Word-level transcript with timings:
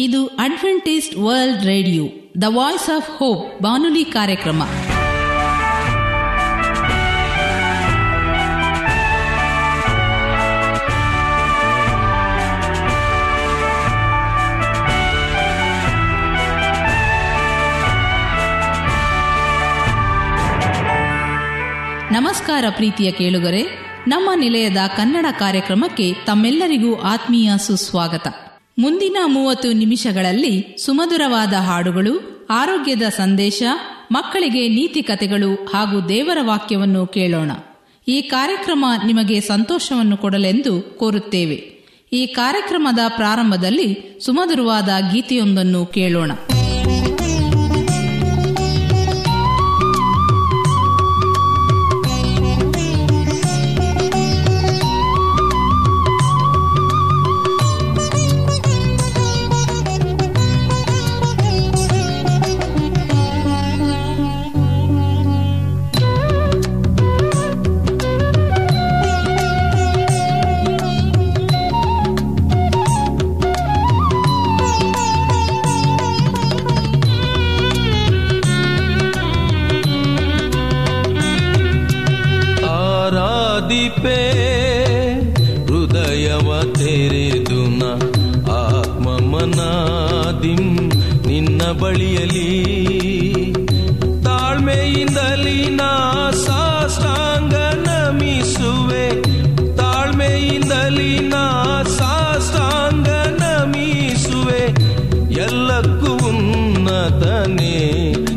ಇದು 0.00 0.26
Adventist 0.26 1.16
World 1.16 1.64
radio, 1.64 2.04
the 2.40 2.44
voice 2.48 2.90
of 2.96 3.10
hope 3.10 3.62
ಬಾನುಲಿ 3.62 4.04
ಕಾರ್ಯಕ್ರಮ. 4.04 4.62
ನಮಸ್ಕಾರ 22.12 22.64
ಪ್ರೀತಿಯ 22.70 23.12
ಕೇಳುಗರೆ, 23.12 23.62
ನಮ್ಮ 24.08 24.30
ನಿಲಯದ 24.34 24.76
ಕನ್ನಡ 24.96 25.26
ಕಾರ್ಯಕ್ರಮಕ್ಕೆ 25.38 26.12
ತಮ್ಮೆಲ್ಲರಿಗೂ 26.12 27.00
ಆತ್ಮೀಯ 27.00 27.50
ಸುಸ್ವಾಗತ. 27.58 28.49
ಮುಂದಿನ 28.80 29.16
ಮೂವತ್ತು 29.24 29.72
ನಿಮಿಷಗಳಲ್ಲಿ 29.72 30.76
ಸುಮಧುರವಾದ 30.84 31.52
ಹಾಡುಗಳು, 31.52 32.46
ಆರೋಗ್ಯದ 32.50 33.02
ಸಂದೇಶ, 33.02 33.62
ಮಕ್ಕಳಿಗೆ 34.12 34.68
ನೀತಿ 34.68 35.02
ಕಥೆಗಳು 35.02 35.54
ಹಾಗೂ 35.54 36.08
ದೇವರ 36.08 36.38
ವಾಕ್ಯವನ್ನು 36.40 37.06
ಕೇಳೋಣ. 37.06 37.50
ಈ 38.08 38.20
ಕಾರ್ಯಕ್ರಮ 38.20 38.84
ನಿಮಗೆ 39.06 39.40
ಸಂತೋಷವನ್ನು 39.40 40.16
ಕೊಡಲೆಂದು 40.16 40.80
ಕೋರುತ್ತೇವೆ. 40.80 41.56
ಈ 42.12 42.26
ಕಾರ್ಯಕ್ರಮದ 42.26 42.98
ಪ್ರಾರಂಭದಲ್ಲಿ 43.08 44.18
ಸುಮಧುರವಾದ 44.24 44.88
ಗೀತೆಯೊಂದನ್ನು 45.12 45.86
ಕೇಳೋಣ. 45.86 46.32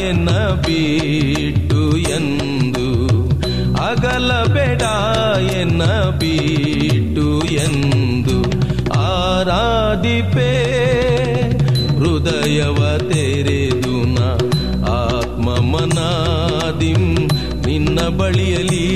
ಎನ್ನ 0.00 0.38
ಬಿಟ್ಟು 0.38 1.96
ಎಂದು. 1.96 3.08
ಅಗಲಬೇಡ 3.86 4.82
ಎನ್ನ 5.50 5.92
ಬಿಟ್ಟು 5.92 7.46
ಎಂದು. 7.46 8.50
ಆರಾಧಿಪೆ, 9.00 10.52
ಹೃದಯವ 11.98 12.98
ತೆರೆದು 12.98 14.14
ನ 14.14 14.18
ಆತ್ಮ 14.88 15.54
ಮನಾದಿಂ 15.54 17.28
ನಿನ್ನ 17.66 18.08
ಬಳಿಯಲಿ 18.08 18.88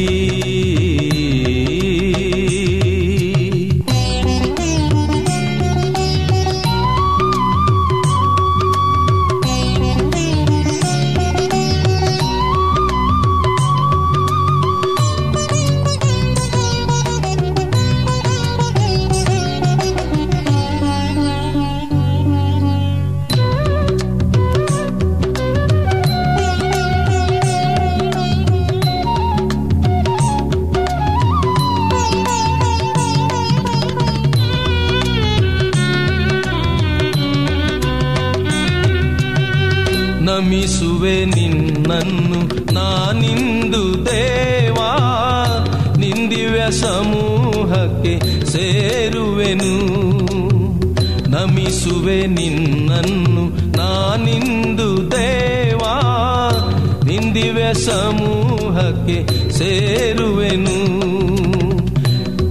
ಸಮೂಹಕ್ಕೆ 57.74 59.50
ಸೇರುವೆನು. 59.50 60.78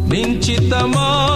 ನಿಂಚಿತ 0.09 0.73
ಮಾಡಲು 0.73 1.32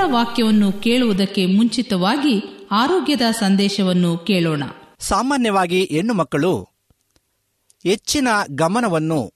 ದೇವರ 0.00 0.12
ವಾಕ್ಯವನ್ನು 0.12 0.72
ಕೇಳುವುದಕ್ಕೆ 0.72 1.46
ಮುಂಚಿತವಾಗಿ 1.46 2.66
ಆರೋಗ್ಯದ 2.70 3.20
ಸಂದೇಶವನ್ನು 3.30 4.18
ಕೇಳೋಣ. 4.18 4.62
ಸಾಮಾನ್ಯವಾಗಿ 4.98 5.84
ಹೆಣ್ಣು 5.84 6.14
ಮಕ್ಕಳು 6.14 6.68
ಹೆಚ್ಚಿನ 7.82 8.28
ಗಮನವನ್ನು 8.50 9.32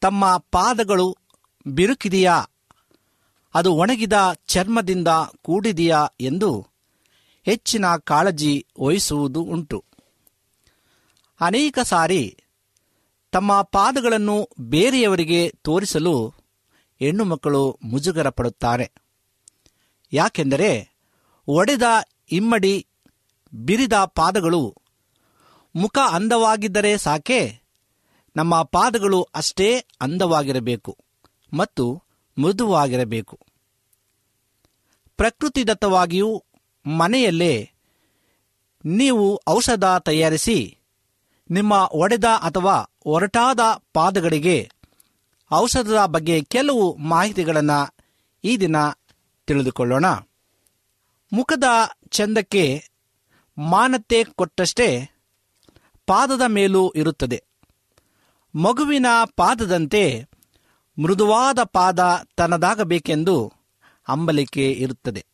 ತಮ್ಮ 0.00 0.36
ಪಾದಗಳು 0.36 1.16
ಬಿರುಕಿದೆಯಾ? 1.66 2.44
ಅದು 3.54 3.74
ಒಣಗಿದ 3.74 4.12
ಚರ್ಮದಿಂದ 4.46 5.08
ಕೂಡಿದೆಯಾ 5.42 6.06
ಎಂದು 6.20 6.66
ಹೆಚ್ಚಿನ 7.44 7.84
ಕಾಳಜಿ 8.04 8.66
ವಹಿಸುವುದು 8.80 9.40
ಉಂಟು. 9.40 9.84
ಅನೇಕ 11.40 11.78
ಸಾರಿ 11.78 12.36
ತಮ್ಮ 13.32 13.62
ಪಾದಗಳನ್ನು 13.62 14.48
ಬೇರೆಯವರಿಗೆ 14.60 15.48
ತೋರಿಸಲು 15.62 16.34
ಹೆಣ್ಣು 17.00 17.24
ಮಕ್ಕಳು 17.24 17.78
ಮುಜುಗರ 17.82 18.28
ಪಡುತ್ತಾರೆ. 18.28 19.07
ಯಾಕೆಂದರೆ 20.12 20.70
ಒಡೆದ 21.48 21.86
ಇಮ್ಮಡಿ, 22.30 22.74
ಬಿರಿದ 23.52 23.96
ಪಾದಗಳು 24.14 24.62
ಮುಖ 25.74 25.98
ಅಂದವಾಗಿದ್ದರೆ 26.10 26.92
ಸಾಕೆ, 26.98 27.40
ನಮ್ಮ 28.36 28.62
ಪಾದಗಳು 28.62 29.20
ಅಷ್ಟೇ 29.34 29.68
ಅಂದವಾಗಿರಬೇಕು 30.00 30.92
ಮತ್ತು 31.52 31.84
ಮೃದುವಾಗಿರಬೇಕು. 32.36 33.36
ಪ್ರಕೃತಿದತ್ತವಾಗಿಯೂ 35.18 36.44
ಮನೆಯಲ್ಲೇ 36.86 37.54
ನೀವು 38.84 39.24
ಔಷಧ 39.48 39.84
ತಯಾರಿಸಿ 39.84 40.58
ನಿಮ್ಮ 41.50 41.72
ಒಡೆದ 41.92 42.24
ಅಥವಾ 42.24 42.76
ಒರಟಾದ 43.06 43.60
ಪಾದಗಳಿಗೆ 43.92 44.58
ಔಷಧದ 45.50 46.00
ಬಗ್ಗೆ 46.06 46.36
ಕೆಲವು 46.44 46.84
ಮಾಹಿತಿಗಳನ್ನು 46.96 47.78
ಈ 48.44 48.56
ದಿನ 48.56 48.76
ತಿಳಿದುಕೊಳ್ಳೋಣ. 49.48 50.06
ಮುಖದ 51.32 51.64
ಚಂದಕ್ಕೆ 52.08 52.90
ಮಾನತೆ 53.58 54.24
ಕೊಟ್ಟಷ್ಟೇ 54.24 55.10
ಪಾದದ 56.06 56.40
ಮೇಲೂ 56.46 56.92
ಇರುತ್ತದೆ. 56.96 57.44
ಮಗುವಿನ 58.54 59.06
ಪಾದದಂತೆ 59.36 60.28
ಮೃದುವಾದ 61.02 61.58
ಪಾದ 61.62 62.26
ತನ್ನದಾಗಬೇಕೆಂದು 62.36 63.52
ಅಂಬಲಿಕೆ 64.08 64.70
ಇರುತ್ತದೆ. 64.70 65.26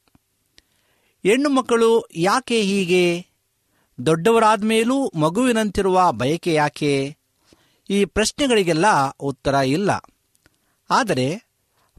ಹೆಣ್ಣು 1.23 1.49
ಮಕ್ಕಳು 1.49 2.05
ಯಾಕೆ 2.17 2.61
ಹೀಗೆ? 2.61 3.27
ದೊಡ್ಡವರಾದ 4.07 4.65
ಮೇಲೂ 4.65 5.13
ಮಗುವಿನಂತಿರುವ 5.15 6.13
ಬಯಕೆ 6.13 6.55
ಯಾಕೆ? 6.55 7.17
ಈ 7.91 8.05
ಪ್ರಶ್ನೆಗಳಿಗೆಲ್ಲ 8.05 9.11
ಉತ್ತರ 9.21 9.55
ಇಲ್ಲ. 9.55 9.91
ಆದರೆ 10.91 11.44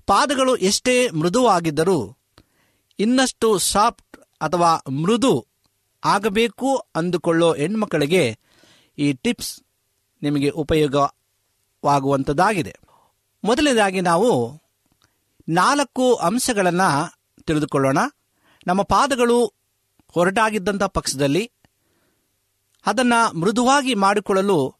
ಪಾದಗಳು 0.05 0.55
ಎಷ್ಟೇ 0.55 1.09
ಮೃದುವಾಗಿದ್ದರೂ 1.09 2.17
ಇನ್ನಷ್ಟು 2.99 3.57
ಸಾಫ್ಟ್ 3.57 4.17
ಅಥವಾ 4.41 4.81
ಮೃದು 4.91 5.47
ಆಗಬೇಕು 6.05 6.83
ಅಂದುಕೊಳ್ಳೋ 6.95 7.53
ಹೆಣ್ಮಕ್ಕಳಿಗೆ 7.53 8.39
ಈ 8.97 9.13
ಟಿಪ್ಸ್ 9.13 9.61
ನಿಮಗೆ 10.23 10.49
ಉಪಯೋಗವಾಗುವಂಥದ್ದಾಗಿದೆ 10.49 12.75
ಮೊದಲನೇದಾಗಿ 13.43 14.01
ನಾವು 14.01 14.61
ನಾಲ್ಕು 15.49 16.15
ಅಂಶಗಳನ್ನು 16.15 17.15
ತಿಳಿದುಕೊಳ್ಳೋಣ. 17.43 17.97
ನಮ್ಮ 18.67 18.81
ಪಾದಗಳು 18.81 19.53
ಹೊರಟಾಗಿದ್ದಂಥ 20.07 20.83
ಪಕ್ಷದಲ್ಲಿ 20.83 21.51
ಅದನ್ನು 22.85 23.37
ಮೃದುವಾಗಿ 23.37 23.95
ಮಾಡಿಕೊಳ್ಳಲು 23.95 24.75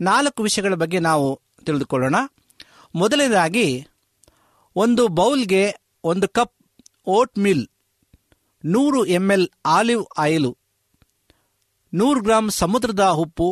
ನಾಲ್ಕು 0.00 0.42
ವಿಷಯಗಳ 0.42 0.74
ಬಗ್ಗೆ 0.74 0.98
ನಾವು 0.98 1.40
ತಿಳಿದುಕೊಳ್ಳೋಣ. 1.66 2.14
ಮೊದಲನೇದಾಗಿ 2.94 3.86
ಒಂದು 4.76 5.04
ಬೌಲ್ಗೆ 5.18 5.64
ಒಂದು 6.10 6.26
ಕಪ್ 6.36 6.54
ಓಟ್ 7.16 7.36
ಮಿಲ್ 7.44 7.64
ನೂರು 8.64 9.00
ಎಂ 9.16 9.26
ಎಲ್ 9.34 9.46
ಆಲಿವ್ 9.76 10.04
ಆಯಿಲು, 10.24 10.50
ನೂರು 11.92 12.20
ಗ್ರಾಂ 12.26 12.46
ಸಮುದ್ರದ 12.58 13.04
ಉಪ್ಪು, 13.22 13.48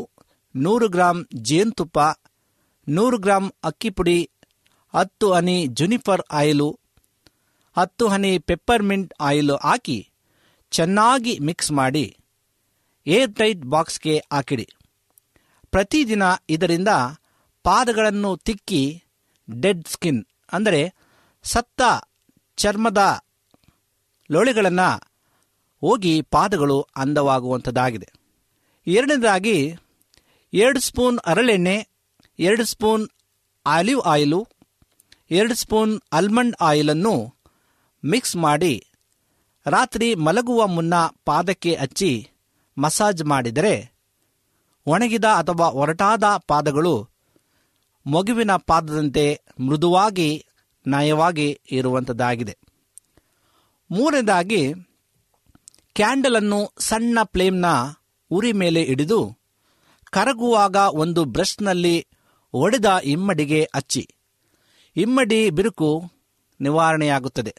ನೂರು 0.54 0.86
ಗ್ರಾಂ 0.94 1.18
ಜೇನುತುಪ್ಪ, 1.48 1.98
ನೂರು 2.86 3.18
ಗ್ರಾಂ 3.24 3.44
ಅಕ್ಕಿ 3.68 3.90
ಪುಡಿ, 3.98 4.18
ಹತ್ತು 4.94 5.28
ಹನಿ 5.34 5.56
ಜುನಿಫರ್ 5.78 6.24
ಆಯಿಲು, 6.40 6.68
ಹತ್ತು 7.76 8.06
ಹನಿ 8.12 8.32
ಪೆಪ್ಪರ್ಮಿಂಟ್ 8.48 9.14
ಆಯಿಲು 9.28 9.56
ಹಾಕಿ 9.66 9.98
ಚೆನ್ನಾಗಿ 10.72 11.34
ಮಿಕ್ಸ್ 11.48 11.72
ಮಾಡಿ 11.80 12.06
ಏರ್ 13.06 13.32
ಟೈಟ್ 13.40 13.64
ಬಾಕ್ಸ್ಗೆ 13.74 14.16
ಹಾಕಿಡಿ. 14.34 14.66
ಪ್ರತಿದಿನ 15.72 16.24
ಇದರಿಂದ 16.54 16.90
ಪಾದಗಳನ್ನು 17.64 18.30
ತಿಕ್ಕಿ 18.46 18.82
ಡೆಡ್ 19.48 19.84
ಸ್ಕಿನ್, 19.94 20.22
ಅಂದರೆ 20.52 20.82
ಸತ್ತ 21.44 21.82
ಚರ್ಮದ 22.56 23.24
ಲೋಳೆಗಳನ್ನು 24.30 24.88
ಹೋಗಿ 25.80 26.22
ಪಾದಗಳು 26.22 26.80
ಅಂದವಾಗುವಂಥದ್ದಾಗಿದೆ. 26.96 28.12
ಎರಡನೇದಾಗಿ 28.86 29.74
ಎರಡು 30.52 30.80
ಸ್ಪೂನ್ 30.80 31.18
ಹರಳೆಣ್ಣೆ 31.28 31.88
ಎರಡು 32.38 32.64
ಸ್ಪೂನ್ 32.64 33.08
ಆಲಿವ್ 33.66 34.00
ಆಯಿಲು, 34.00 34.48
ಎರಡು 35.30 35.54
ಸ್ಪೂನ್ 35.54 36.00
ಆಲ್ಮಂಡ್ 36.12 36.56
ಆಯಿಲನ್ನು 36.60 37.34
ಮಿಕ್ಸ್ 38.04 38.36
ಮಾಡಿ 38.36 38.86
ರಾತ್ರಿ 39.66 40.14
ಮಲಗುವ 40.14 40.66
ಮುನ್ನ 40.66 40.94
ಪಾದಕ್ಕೆ 41.24 41.74
ಹಚ್ಚಿ 41.74 42.28
ಮಸಾಜ್ 42.78 43.24
ಮಾಡಿದರೆ 43.24 43.92
ಒಣಗಿದ 44.86 45.24
ಅಥವಾ 45.24 45.66
ಒರಟಾದ 45.66 46.24
ಪಾದಗಳು 46.46 47.08
ಮಗುವಿನ 48.06 48.56
ಪಾದದಂತೆ 48.56 49.42
ಮೃದುವಾಗಿ 49.60 50.46
ನಯವಾಗಿ 50.86 51.60
ಇರುವಂಥದ್ದಾಗಿದೆ 51.70 52.58
ಮೂರನೇದಾಗಿ, 53.90 54.74
ಕ್ಯಾಂಡಲನ್ನು 55.94 56.72
ಸಣ್ಣ 56.78 57.18
ಫ್ಲೇಮ್ನ 57.22 57.64
ಉರಿ 58.30 58.52
ಮೇಲೆ 58.52 58.82
ಹಿಡಿದು 58.82 59.38
ಕರಗುವಾಗ 60.10 60.76
ಒಂದು 60.76 61.24
ಬ್ರಷ್ನಲ್ಲಿ 61.24 62.06
ಒಡೆದ 62.52 63.00
ಇಮ್ಮಡಿಗೆ 63.04 63.70
ಹಚ್ಚಿ. 63.76 64.14
ಇಮ್ಮಡಿ 64.96 65.50
ಬಿರುಕು 65.50 66.12
ನಿವಾರಣೆಯಾಗುತ್ತದೆ. 66.60 67.54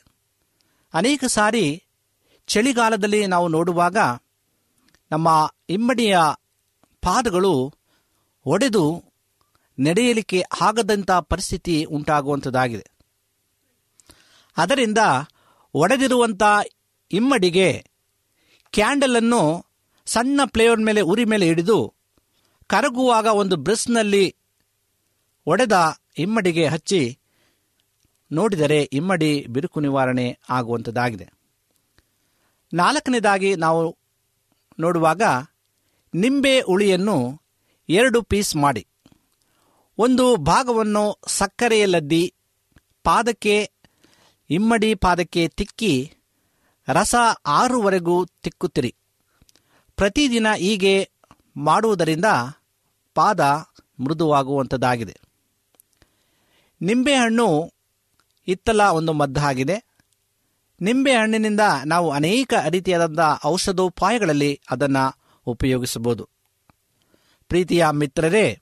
ಅನೇಕ 0.93 1.23
ಸಾರಿ 1.25 1.83
ಚಳಿಗಾಲದಲ್ಲಿ 2.47 3.25
ನಾವು 3.25 3.47
ನೋಡುವಾಗ 3.47 3.97
ನಮ್ಮ 5.11 5.53
ಇಮ್ಮಡಿಯ 5.69 6.17
ಪಾದಗಳು 7.01 7.73
ಒಡೆದು 8.45 9.03
ನಡೆಯಲಿಕ್ಕೆ 9.79 10.43
ಆಗದಂಥ 10.61 11.11
ಪರಿಸ್ಥಿತಿ 11.11 11.83
ಉಂಟಾಗುವಂಥದ್ದಾಗಿದೆ 11.83 12.94
ಅದರಿಂದ 14.57 14.97
ಒಡೆದಿರುವಂಥ 15.73 16.43
ಇಮ್ಮಡಿಗೆ 17.11 17.85
ಕ್ಯಾಂಡಲನ್ನು 18.71 19.65
ಸಣ್ಣ 20.05 20.41
ಫ್ಲೇವರ್ 20.45 20.79
ಮೇಲೆ, 20.79 21.01
ಉರಿ 21.01 21.25
ಮೇಲೆ 21.25 21.45
ಹಿಡಿದು 21.45 21.93
ಕರಗುವಾಗ 22.67 23.25
ಒಂದು 23.25 23.55
ಬ್ರಷ್ನಲ್ಲಿ 23.55 24.35
ಒಡೆದ 25.45 25.97
ಇಮ್ಮಡಿಗೆ 26.17 26.67
ಹಚ್ಚಿ 26.67 27.19
ನೋಡಿದರೆ 28.31 28.83
ಇಮ್ಮಡಿ 28.83 29.45
ಬಿರುಕು 29.47 29.79
ನಿವಾರಣೆ 29.79 30.39
ಆಗುವಂಥದ್ದಾಗಿದೆ. 30.49 31.29
ನಾಲ್ಕನೇದಾಗಿ 32.73 33.55
ನಾವು 33.55 33.97
ನೋಡುವಾಗ 34.79 35.21
ನಿಂಬೆ 36.13 36.61
ಹುಳಿಯನ್ನು 36.61 37.41
ಎರಡು 37.89 38.21
ಪೀಸ್ 38.21 38.55
ಮಾಡಿ. 38.55 38.87
ಒಂದು 39.97 40.35
ಭಾಗವನ್ನು 40.35 41.21
ಸಕ್ಕರೆಯಲ್ಲದ್ದಿ, 41.27 42.33
ಪಾದಕ್ಕೆ 43.03 43.71
ಇಮ್ಮಡಿ 44.49 44.95
ಪಾದಕ್ಕೆ 44.95 45.47
ತಿಕ್ಕಿ 45.47 46.13
ರಸ 46.87 47.15
ಆರುವರೆಗೂ 47.45 48.25
ತಿಕ್ಕುತ್ತಿರಿ. 48.25 48.95
ಪ್ರತಿದಿನ 49.95 50.47
ಹೀಗೆ 50.57 51.09
ಮಾಡುವುದರಿಂದ 51.57 52.25
ಪಾದ 53.15 53.39
ಮೃದುವಾಗುವಂಥದ್ದಾಗಿದೆ. 53.99 55.19
ನಿಂಬೆಹಣ್ಣು 56.81 57.73
ಇತ್ತಲ 58.47 58.81
ಒಂದು 58.81 59.13
ಮದ್ದಾಗಿದೆ. 59.13 59.83
ನಿಂಬೆಹಣ್ಣಿನಿಂದ 60.81 61.59
ನಾವು 61.85 62.11
ಅನೇಕ 62.11 62.53
ರೀತಿಯಾದಂಥ 62.69 63.19
ಔಷಧೋಪಾಯಗಳಲ್ಲಿ 63.45 64.61
ಅದನ್ನು 64.71 65.19
ಉಪಯೋಗಿಸಬಹುದು. 65.45 66.29
ಪ್ರೀತಿಯ 67.47 67.85
ಮಿತ್ರರೇ, 67.91 68.59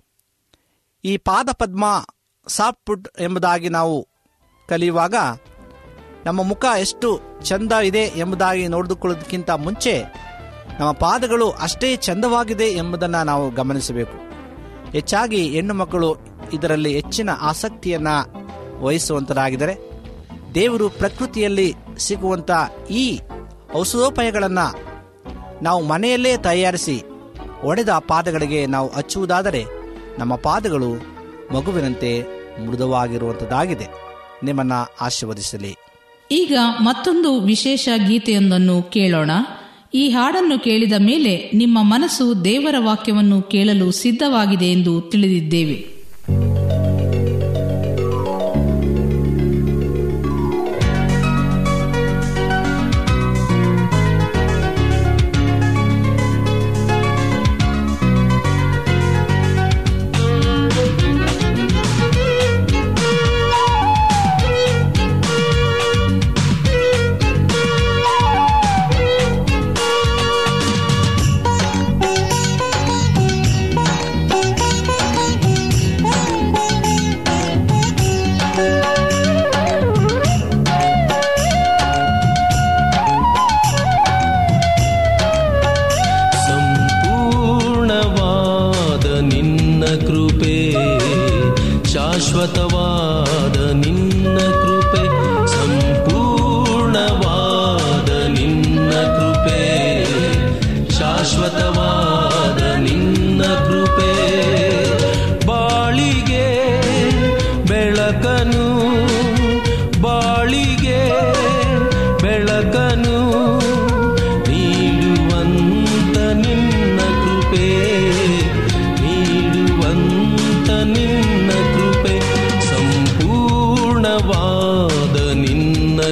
ಈ 1.05 1.17
ಪಾದಪದ್ಮ 1.17 2.07
ಸಾಫ್ಟ್ 2.47 3.07
ಎಂಬುದಾಗಿ 3.19 3.69
ನಾವು 3.69 4.07
ಕಲಿಯುವಾಗ 4.69 5.15
ನಮ್ಮ 6.25 6.43
ಮುಖ 6.43 6.65
ಎಷ್ಟು 6.79 7.21
ಚಂದ 7.43 7.71
ಇದೆ 7.71 7.99
ಎಂಬುದಾಗಿ 7.99 8.67
ನೋಡಿದುಕೊಳ್ಳೋದಕ್ಕಿಂತ 8.67 9.49
ಮುಂಚೆ 9.49 10.03
ನಮ್ಮ 10.79 10.91
ಪಾದಗಳು 10.91 11.51
ಅಷ್ಟೇ 11.51 11.95
ಚಂದವಾಗಿದೆ 11.95 12.65
ಎಂಬುದನ್ನು 12.65 13.23
ನಾವು 13.23 13.51
ಗಮನಿಸಬೇಕು. 13.51 14.17
ಹೆಚ್ಚಾಗಿ 14.91 15.49
ಹೆಣ್ಣು 15.49 15.73
ಮಕ್ಕಳು 15.73 16.15
ಇದರಲ್ಲಿ 16.53 16.93
ಹೆಚ್ಚಿನ 16.93 17.29
ಆಸಕ್ತಿಯನ್ನು 17.39 18.43
ವಹಿಸುವಂತರಾಗಿದ್ದರೆ. 18.83 19.75
ದೇವರು 20.55 20.89
ಪ್ರಕೃತಿಯಲ್ಲಿ 20.89 21.73
ಸಿಗುವಂಥ 21.97 22.51
ಈ 22.89 23.19
ಔಷಧೋಪಾಯಗಳನ್ನು 23.77 24.93
ನಾವು 25.61 25.83
ಮನೆಯಲ್ಲೇ 25.83 26.37
ತಯಾರಿಸಿ 26.37 27.03
ಒಡೆದ 27.63 27.89
ಪಾದಗಳಿಗೆ 27.89 28.65
ನಾವು 28.65 28.93
ಹಚ್ಚುವುದಾದರೆ 28.93 29.65
ನಮ್ಮ 30.19 30.35
ಪಾದಗಳು 30.35 30.89
ಮಗುವಿನಂತೆ 31.53 32.23
ಮೃದುವಾಗಿರುವಂಥದ್ದಾಗಿದೆ 32.67 33.87
ನಿಮ್ಮನ್ನು 34.43 34.95
ಆಶೀರ್ವದಿಸಲಿ. 35.01 35.77
ಈಗ 36.31 36.57
ಮತ್ತೊಂದು 36.79 37.39
ವಿಶೇಷ 37.39 37.89
ಗೀತೆಯೊಂದನ್ನು 38.07 38.81
ಕೇಳೋಣ. 38.81 39.31
ಈ 39.93 40.09
ಹಾಡನ್ನು 40.09 40.59
ಕೇಳಿದ 40.59 40.93
ಮೇಲೆ 40.99 41.51
ನಿಮ್ಮ 41.53 41.77
ಮನಸ್ಸು 41.81 42.45
ದೇವರ 42.45 42.75
ವಾಕ್ಯವನ್ನು 42.79 43.41
ಕೇಳಲು 43.41 43.91
ಸಿದ್ಧವಾಗಿದೆ 43.91 44.65
ಎಂದು 44.65 45.01
ತಿಳಿದಿದ್ದೇವೆ. 45.01 45.92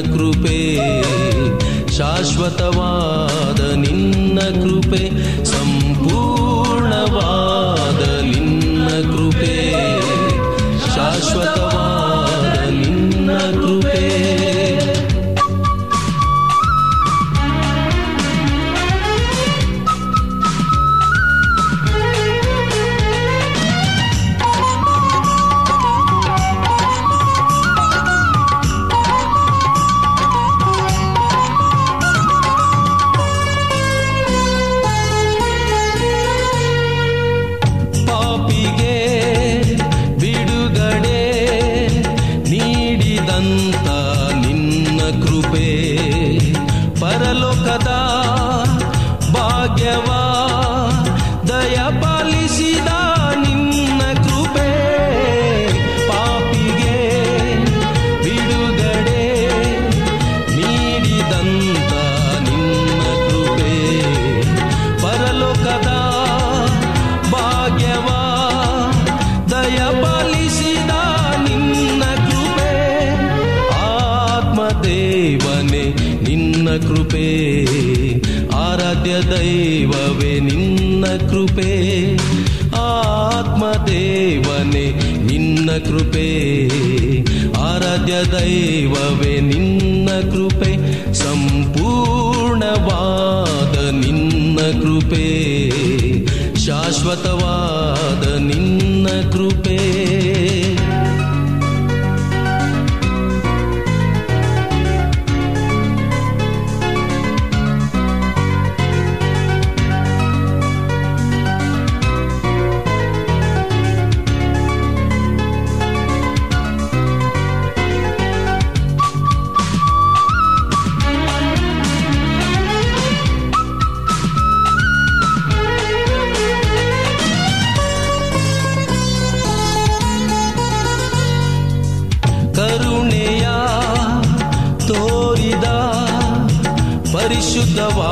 ಕೃಪೆ 0.08 0.60
ಶಾಶ್ವತವಾದ 1.98 3.62
ನಿನ್ನ 3.76 4.40
ಕೃಪೆ 4.62 5.04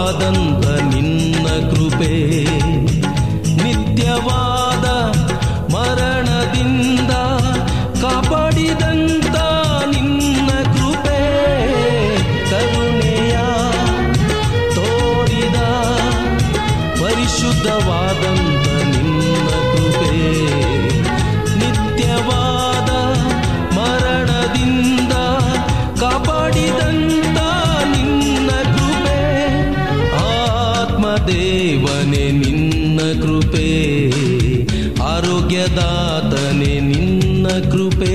Kadın 0.10 0.49
ದಾತನೆ 35.76 36.80
ನಿನ್ನ 36.82 37.48
ಕೃಪೆ 37.72 38.14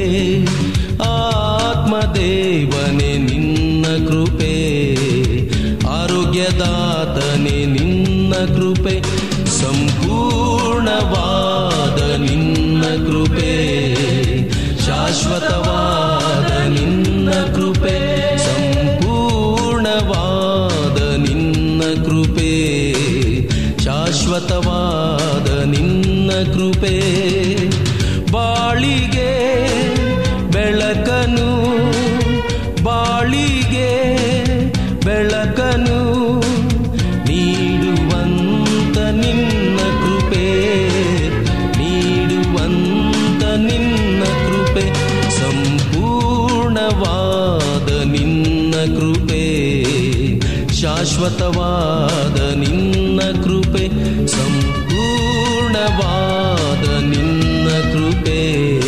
ಶಾಶ್ವತವಾದ 51.25 52.55
ನಿನ್ನ 52.55 53.21
ಕೃಪೆ 53.21 54.27
ಸಂಪೂರ್ಣವಾದ 54.27 57.03
ನಿನ್ನ 57.03 57.69
ಕೃಪೆ 57.69 58.81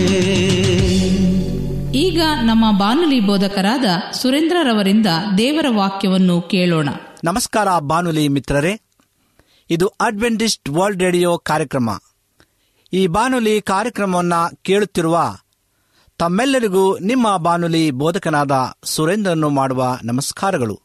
ಈಗ 1.97 2.21
ನಮ್ಮ 2.41 2.79
ಬಾನುಲಿ 2.79 3.19
ಬೋಧಕರಾದ 3.19 3.85
ಸುರೇಂದ್ರರವರಿಂದ 4.13 5.07
ದೇವರ 5.37 5.65
ವಾಕ್ಯವನ್ನು 5.69 6.41
ಕೇಳೋಣ. 6.41 6.89
ನಮಸ್ಕಾರ 7.23 7.79
ಬಾನುಲಿ 7.79 8.27
ಮಿತ್ರರೇ. 8.27 8.81
ಇದು 9.69 9.87
ಅಡ್ವೆಂಟಿಸ್ಟ್ 9.87 10.69
ವರ್ಲ್ಡ್ 10.69 11.03
ರೇಡಿಯೋ 11.03 11.37
ಕಾರ್ಯಕ್ರಮ. 11.37 11.89
ಈ 12.93 13.07
ಬಾನುಲಿ 13.07 13.61
ಕಾರ್ಯಕ್ರಮವನ್ನು 13.61 14.63
ಕೇಳುತ್ತಿರುವ 14.63 15.35
ತಮ್ಮೆಲ್ಲರಿಗೂ 16.17 16.97
ನಿಮ್ಮ 16.97 17.37
ಬಾನುಲಿ 17.37 17.91
ಬೋಧಕನಾದ 17.91 18.51
ಸುರೇಂದ್ರನು 18.83 19.49
ಮಾಡುವ 19.49 19.97
ನಮಸ್ಕಾರಗಳು. 20.03 20.81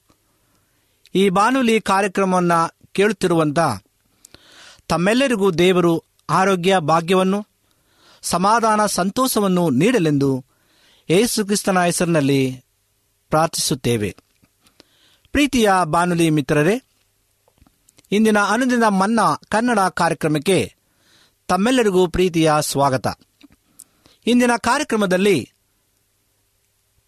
ಈ 1.14 1.28
ಬಾನುಲಿ 1.28 1.80
ಕಾರ್ಯಕ್ರಮವನ್ನು 1.80 2.76
ಕೇಳುತ್ತಿರುವಂಥ 2.92 3.58
ತಮ್ಮೆಲ್ಲರಿಗೂ 4.88 5.50
ದೇವರು 5.50 6.04
ಆರೋಗ್ಯ, 6.30 6.78
ಭಾಗ್ಯವನ್ನು, 6.78 7.46
ಸಮಾಧಾನ, 8.22 8.86
ಸಂತೋಷವನ್ನು 8.86 9.70
ನೀಡಲೆಂದು 9.70 10.44
ಯೇಸುಕ್ರಿಸ್ತನ 11.10 11.84
ಹೆಸರಿನಲ್ಲಿ 11.84 12.64
ಪ್ರಾರ್ಥಿಸುತ್ತೇವೆ. 13.30 14.16
ಪ್ರೀತಿಯ 15.32 15.70
ಬಾನುಲಿ 15.84 16.30
ಮಿತ್ರರೇ, 16.30 16.82
ಇಂದಿನ 18.12 18.38
ಅನುದಿನ 18.38 18.88
ಮನ್ನಾ 18.88 19.34
ಕನ್ನಡ 19.48 19.78
ಕಾರ್ಯಕ್ರಮಕ್ಕೆ 19.78 20.74
ತಮ್ಮೆಲ್ಲರಿಗೂ 21.48 22.06
ಪ್ರೀತಿಯ 22.06 22.52
ಸ್ವಾಗತ. 22.60 23.06
ಇಂದಿನ 24.30 24.50
ಕಾರ್ಯಕ್ರಮದಲ್ಲಿ 24.56 25.52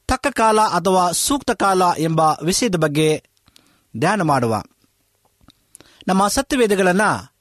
ತಕ್ಕ 0.09 0.27
ಕಾಲ 0.27 0.61
ಅಥವಾ 0.61 1.11
ಸೂಕ್ತ 1.11 1.51
ಕಾಲ 1.51 1.83
ಎಂಬ 1.99 2.21
ವಿಷಯದ 2.21 2.77
ಬಗ್ಗೆ 2.77 3.23
ಧ್ಯಾನ 3.97 4.23
ಮಾಡುವ. 4.23 4.63
ನಮ್ಮ 6.09 6.29
ಸತ್ಯವೇದಗಳನ್ನು 6.29 7.35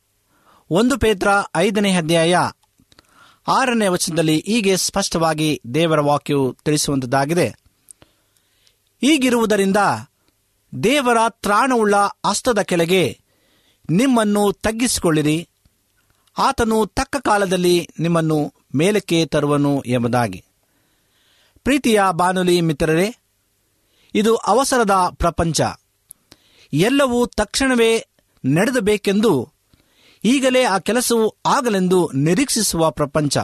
ಒಂದು 0.70 0.98
ಪೇತ್ರ 0.98 1.28
ಐದನೇ 1.56 1.96
ಅಧ್ಯಾಯ 1.96 2.38
ಆರನೇ 3.48 3.88
ವಚನದಲ್ಲಿ 3.88 4.44
ಹೀಗೆ 4.46 4.78
ಸ್ಪಷ್ಟವಾಗಿ 4.78 5.62
ದೇವರ 5.74 6.00
ವಾಕ್ಯವು 6.00 6.54
ತಿಳಿಸುವಂಥದ್ದಾಗಿದೆ 6.54 7.48
ಹೀಗಿರುವುದರಿಂದ 9.02 9.78
ದೇವರ 10.84 11.18
ತ್ರಾಣವುಳ್ಳ 11.30 11.96
ಹಸ್ತದ 12.26 12.62
ಕೆಳಗೆ 12.62 13.20
ನಿಮ್ಮನ್ನು 13.90 14.52
ತಗ್ಗಿಸಿಕೊಳ್ಳಿರಿ. 14.52 15.50
ಆತನು 16.38 16.86
ತಕ್ಕ 16.86 17.18
ಕಾಲದಲ್ಲಿ 17.18 17.90
ನಿಮ್ಮನ್ನು 18.00 18.54
ಮೇಲಕ್ಕೆ 18.76 19.26
ತರುವನು 19.26 19.84
ಎಂಬುದಾಗಿ. 19.86 20.46
ಪ್ರೀತಿಯ 21.64 22.02
ಬಾನುಲಿ 22.12 22.62
ಮಿತ್ರರೇ, 22.62 23.16
ಇದು 24.16 24.36
ಅವಸರದ 24.36 24.92
ಪ್ರಪಂಚ. 25.14 25.62
ಎಲ್ಲವೂ 26.74 27.26
ತಕ್ಷಣವೇ 27.26 28.08
ನಡೆದಬೇಕೆಂದು 28.46 29.52
ಈಗಲೇ 30.24 30.64
ಆ 30.64 30.78
ಕೆಲಸವು 30.78 31.36
ಆಗಲೆಂದು 31.46 32.12
ನಿರೀಕ್ಷಿಸುವ 32.14 32.92
ಪ್ರಪಂಚ. 32.92 33.38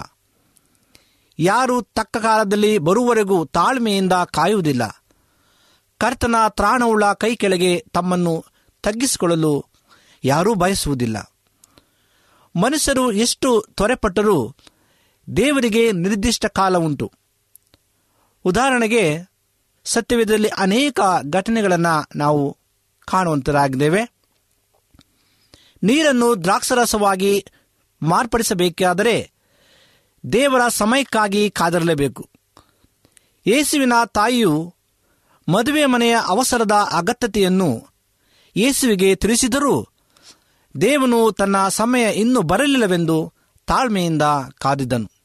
ಯಾರು 1.40 1.82
ತಕ್ಕ 1.82 2.18
ಕಾಲದಲ್ಲಿ 2.18 2.78
ಬರುವವರೆಗೂ 2.78 3.46
ತಾಳ್ಮೆಯಿಂದ 3.46 4.14
ಕಾಯುವುದಿಲ್ಲ. 4.14 5.04
ಕರ್ತನ 5.98 6.36
ತ್ರಾಣವುಳ್ಳ 6.50 7.14
ಕೈ 7.14 7.36
ಕೆಳಗೆ 7.36 7.86
ತಮ್ಮನ್ನು 7.94 8.46
ತಗ್ಗಿಸಿಕೊಳ್ಳಲು 8.84 9.66
ಯಾರೂ 10.24 10.56
ಬಯಸುವುದಿಲ್ಲ. 10.56 11.32
ಮನುಷ್ಯರು 12.56 13.12
ಎಷ್ಟು 13.12 13.66
ತ್ವರೆಪಟ್ಟರೂ 13.76 14.56
ದೇವರಿಗೆ 15.36 15.92
ನಿರ್ದಿಷ್ಟ 15.92 16.46
ಕಾಲ 16.46 16.78
ಉಂಟು. 16.78 17.12
ಉದಾಹರಣೆಗೆ, 18.46 19.20
ಸತ್ಯವೇದದಲ್ಲಿ 19.86 20.48
ಅನೇಕ 20.48 21.00
ಘಟನೆಗಳನ್ನು 21.30 22.08
ನಾವು 22.16 22.58
ಕಾಣುವಂತರಾಗಿದ್ದೇವೆ. 23.06 24.12
ನೀರನ್ನು 25.84 26.44
ದ್ರಾಕ್ಷರಸವಾಗಿ 26.44 27.46
ಮಾರ್ಪಡಿಸಬೇಕಾದರೆ 28.02 29.32
ದೇವರ 30.32 30.68
ಸಮಯಕ್ಕಾಗಿ 30.68 31.50
ಕಾದಿರಲೇಬೇಕು. 31.50 32.30
ಯೇಸುವಿನ 33.48 33.94
ತಾಯಿಯು 34.06 34.76
ಮದುವೆ 35.48 35.86
ಮನೆಯ 35.86 36.18
ಅವಸರದ 36.26 36.72
ಅಗತ್ಯತೆಯನ್ನು 36.72 37.88
ಯೇಸುವಿಗೆ 38.56 39.16
ತಿಳಿಸಿದರೂ 39.16 39.88
ದೇವನು 40.82 41.32
ತನ್ನ 41.32 41.68
ಸಮಯ 41.68 42.14
ಇನ್ನೂ 42.14 42.42
ಬರಲಿಲ್ಲವೆಂದು 42.42 43.34
ತಾಳ್ಮೆಯಿಂದ 43.68 44.22
ಕಾದಿದ್ದನು. 44.58 45.17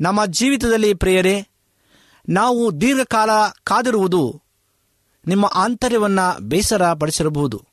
ನಮ್ಮ 0.00 0.26
ಜೀವಿತದಲ್ಲಿ 0.26 0.94
ಪ್ರಿಯರೇ, 0.94 1.48
ನಾವು 2.28 2.80
ದೀರ್ಘಕಾಲ 2.80 3.30
ಕಾದಿರುವುದು 3.64 4.42
ನಿಮ್ಮ 5.26 5.50
ಆಂತರ್ಯವನ್ನು 5.54 6.40
ಬೇಸರ 6.40 6.92
ಪಡಿಸಿರಬಹುದು 6.92 7.64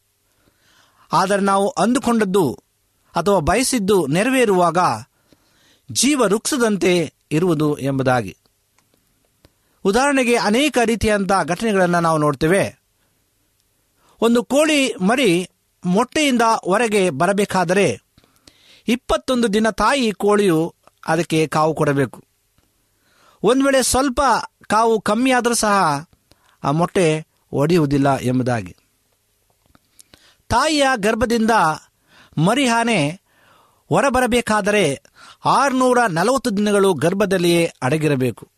ಆದರೆ 1.14 1.42
ನಾವು 1.42 1.70
ಅಂದುಕೊಂಡದ್ದು 1.70 2.60
ಅಥವಾ 3.16 3.40
ಬಯಸಿದ್ದು 3.40 4.08
ನೆರವೇರುವಾಗ 4.08 4.78
ಜೀವ 5.92 6.22
ವೃಕ್ಷದಂತೆ 6.22 7.14
ಇರುವುದು 7.32 7.78
ಎಂಬುದಾಗಿ. 7.78 8.38
ಉದಾಹರಣೆಗೆ 9.84 10.36
ಅನೇಕ 10.36 10.78
ರೀತಿಯಂಥ 10.86 11.32
ಘಟನೆಗಳನ್ನು 11.44 12.00
ನಾವು 12.00 12.18
ನೋಡ್ತೇವೆ. 12.18 12.80
ಒಂದು 14.22 14.44
ಕೋಳಿ 14.44 14.94
ಮರಿ 14.94 15.50
ಮೊಟ್ಟೆಯಿಂದ 15.86 16.42
ಹೊರಗೆ 16.42 17.10
ಬರಬೇಕಾದರೆ 17.10 18.02
ಇಪ್ಪತ್ತೊಂದು 18.88 19.54
ದಿನ 19.54 19.70
ತಾಯಿ 19.70 20.12
ಕೋಳಿಯು 20.12 20.76
ಅದಕ್ಕೆ 21.08 21.48
ಕಾವು 21.48 21.76
ಕೊಡಬೇಕು. 21.76 22.24
ಒಂದು 23.44 23.66
ವೇಳೆ 23.66 23.84
ಸ್ವಲ್ಪ 23.84 24.22
ಕಾವು 24.68 25.02
ಕಮ್ಮಿ 25.02 25.32
ಆದರೂ 25.32 25.54
ಸಹ 25.54 26.08
ಆ 26.64 26.72
ಮೊಟ್ಟೆ 26.72 27.28
ಒಡೆಯುವುದಿಲ್ಲ 27.52 28.18
ಎಂಬುದಾಗಿ. 28.18 28.76
ತಾಯಿಯ 30.50 30.88
ಗರ್ಭದಿಂದ 30.96 31.52
ಮರಿಹಾನೆ 32.38 33.10
ಹೊರಬರಬೇಕಾದರೆ 33.90 35.04
ಆರುನೂರ 35.46 36.00
ನಲವತ್ತು 36.10 36.58
ದಿನಗಳು 36.58 36.94
ಗರ್ಭದಲ್ಲಿಯೇ 36.94 37.74
ಅಡಗಿರಬೇಕು. 37.82 38.50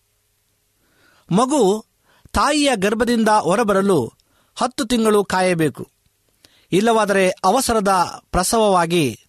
ಮಗು 1.32 1.86
ತಾಯಿಯ 2.34 2.72
ಗರ್ಭದಿಂದ 2.76 3.30
ಹೊರಬರಲು 3.30 4.14
ಹತ್ತು 4.56 4.86
ತಿಂಗಳು 4.86 5.26
ಕಾಯಬೇಕು. 5.26 5.92
ಇಲ್ಲವಾದರೆ 6.72 7.30
ಅವಸರದ 7.30 8.22
ಪ್ರಸವವಾಗಿ 8.32 9.28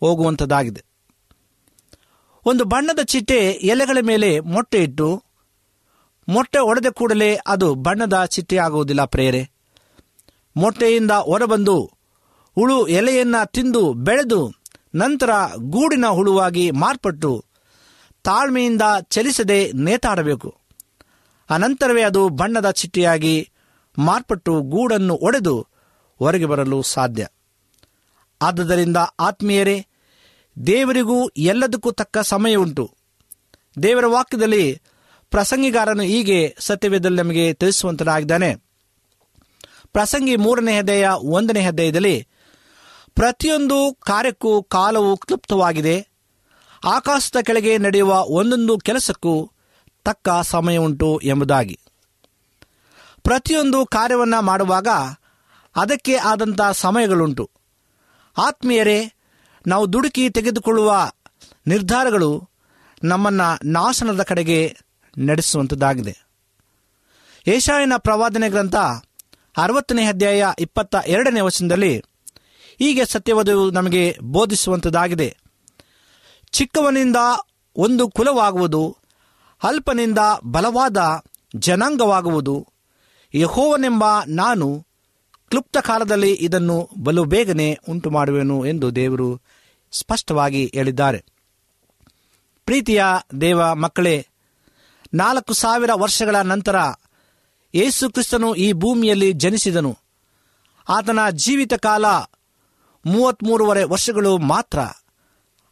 ಹೋಗುವಂಥದ್ದಾಗಿದೆ 0.00 0.87
ಒಂದು 2.48 2.64
ಬಣ್ಣದ 2.64 2.98
ಚಿಟ್ಟೆ 3.02 3.38
ಎಲೆಗಳ 3.50 3.98
ಮೇಲೆ 4.00 4.40
ಮೊಟ್ಟೆ 4.40 4.82
ಇಟ್ಟು 4.82 5.22
ಮೊಟ್ಟೆ 6.28 6.58
ಒಡೆದ 6.58 6.86
ಕೂಡಲೇ 6.92 7.38
ಅದು 7.46 7.74
ಬಣ್ಣದ 7.74 8.24
ಚಿಟ್ಟೆ 8.24 8.56
ಆಗುವುದಿಲ್ಲ 8.56 9.04
ಪ್ರೇರೆ 9.04 9.50
ಮೊಟ್ಟೆಯಿಂದ 10.56 11.10
ಹೊರಬಂದು 11.10 11.90
ಹುಳು 12.54 12.86
ಎಲೆಯನ್ನ 12.86 13.34
ತಿಂದು 13.44 13.92
ಬೆಳೆದು 13.92 14.40
ನಂತರ 14.94 15.30
ಗೂಡಿನ 15.56 16.06
ಹುಳುವಾಗಿ 16.06 16.70
ಮಾರ್ಪಟ್ಟು 16.70 17.44
ತಾಳ್ಮೆಯಿಂದ 18.24 18.82
ಚಲಿಸದೆ 19.00 19.72
ನೇತಾಡಬೇಕು. 19.72 20.56
ಅನಂತರವೇ 21.50 22.02
ಅದು 22.02 22.28
ಬಣ್ಣದ 22.28 22.70
ಚಿಟ್ಟೆಯಾಗಿ 22.70 23.50
ಮಾರ್ಪಟ್ಟು 23.98 24.60
ಗೂಡನ್ನು 24.60 25.14
ಒಡೆದು 25.14 25.66
ಹೊರಗೆ 26.18 26.46
ಬರಲು 26.46 26.82
ಸಾಧ್ಯ. 26.82 27.26
ಆದ್ದರಿಂದ 28.42 28.96
ಆತ್ಮೀಯರೇ 29.20 29.86
ದೇವರಿಗೂ 30.66 31.28
ಎಲ್ಲದಕ್ಕೂ 31.28 31.90
ತಕ್ಕ 31.90 32.18
ಸಮಯ 32.18 32.54
ಉಂಟು. 32.54 32.90
ದೇವರ 33.82 34.06
ವಾಕ್ಯದಲ್ಲಿ 34.06 34.80
ಪ್ರಸಂಗಿಗಾರನು 35.30 36.02
ಹೀಗೆ 36.02 36.56
ಸತ್ಯವೇದಲ್ಲಿ 36.58 37.16
ನಮಗೆ 37.16 37.54
ತಿಳಿಸುವಂತನಾಗಿದ್ದಾನೆ. 37.54 38.54
ಪ್ರಸಂಗಿ 39.92 40.36
ಮೂರನೇ 40.36 40.76
ಹೆದೆಯ 40.76 41.08
ಒಂದನೇ 41.16 41.60
ಹೃದಯದಲ್ಲಿ 41.60 42.26
ಪ್ರತಿಯೊಂದು 43.14 43.96
ಕಾರ್ಯಕ್ಕೂ 44.00 44.62
ಕಾಲವು 44.62 45.16
ಕ್ಲುಪ್ತವಾಗಿದೆ 45.16 46.08
ಆಕಾಶದ 46.84 47.36
ಕೆಳಗೆ 47.42 47.78
ನಡೆಯುವ 47.78 48.24
ಒಂದೊಂದು 48.26 48.78
ಕೆಲಸಕ್ಕೂ 48.78 49.50
ತಕ್ಕ 50.04 50.28
ಸಮಯ 50.42 50.76
ಉಂಟು 50.76 51.20
ಎಂಬುದಾಗಿ. 51.22 51.80
ಪ್ರತಿಯೊಂದು 53.22 53.86
ಕಾರ್ಯವನ್ನು 53.86 54.42
ಮಾಡುವಾಗ 54.42 54.88
ಅದಕ್ಕೆ 55.76 56.14
ಆದಂಥ 56.14 56.60
ಸಮಯಗಳುಂಟು. 56.72 57.50
ಆತ್ಮೀಯರೇ 58.38 59.12
ನಾವು 59.66 59.92
ದುಡುಕಿ 59.92 60.30
ತೆಗೆದುಕೊಳ್ಳುವ 60.30 61.10
ನಿರ್ಧಾರಗಳು 61.66 62.50
ನಮ್ಮನ್ನು 63.04 63.68
ನಾಶನದ 63.68 64.22
ಕಡೆಗೆ 64.22 64.76
ನಡೆಸುವಂಥದ್ದಾಗಿದೆ 65.18 66.16
ಏಷಾಯನ 67.46 67.92
ಪ್ರವಾದನೆ 67.98 68.48
ಗ್ರಂಥ 68.48 68.76
ಅರವತ್ತನೇ 69.56 70.04
ಅಧ್ಯಾಯ 70.04 70.44
ಇಪ್ಪತ್ತ 70.58 70.96
ಎರಡನೇ 71.06 71.40
ವಚನದಲ್ಲಿ 71.40 71.98
ಹೀಗೆ 72.78 73.04
ಸತ್ಯವಧವು 73.04 73.70
ನಮಗೆ 73.70 74.18
ಬೋಧಿಸುವಂಥದ್ದಾಗಿದೆ 74.22 75.36
ಚಿಕ್ಕವನಿಂದ 76.52 77.16
ಒಂದು 77.76 78.08
ಕುಲವಾಗುವುದು, 78.08 78.96
ಅಲ್ಪನಿಂದ 79.62 80.18
ಬಲವಾದ 80.44 81.22
ಜನಾಂಗವಾಗುವುದು, 81.56 82.66
ಯಹೋವನೆಂಬ 83.34 84.04
ನಾನು 84.28 84.86
ಕ್ಲುಪ್ತ 85.50 85.78
ಕಾಲದಲ್ಲಿ 85.78 86.32
ಇದನ್ನು 86.32 86.90
ಬಲು 86.98 87.24
ಬೇಗನೆ 87.24 87.78
ಉಂಟು 87.88 88.10
ಮಾಡುವೆನು 88.10 88.66
ಎಂದು 88.66 88.96
ದೇವರು 88.96 89.40
ಸ್ಪಷ್ಟವಾಗಿ 89.92 90.70
ಹೇಳಿದ್ದಾರೆ. 90.74 91.24
ಪ್ರೀತಿಯ 92.64 93.04
ದೇವ 93.40 93.74
ಮಕ್ಕಳೇ, 93.74 94.26
ನಾಲ್ಕು 95.14 95.52
ಸಾವಿರ 95.52 95.90
ವರ್ಷಗಳ 95.94 96.36
ನಂತರ 96.36 96.76
ಯೇಸು 97.74 98.10
ಕ್ರಿಸ್ತನು 98.10 98.54
ಈ 98.54 98.72
ಭೂಮಿಯಲ್ಲಿ 98.72 99.32
ಜನಿಸಿದನು. 99.32 99.98
ಆತನ 100.88 101.18
ಜೀವಿತ 101.30 101.74
ಕಾಲ 101.74 102.04
ಮೂವತ್ತ್ಮೂರುವರೆ 103.06 103.84
ವರ್ಷಗಳು 103.84 104.38
ಮಾತ್ರ. 104.38 104.78